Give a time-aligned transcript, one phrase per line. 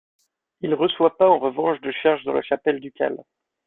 [0.61, 3.23] Il reçoit pas, en revanche, de charge dans la chapelle ducale.